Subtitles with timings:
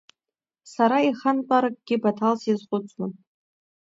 [0.73, 3.11] Сара иахантәаракгьы Баҭал сизхәыцуан…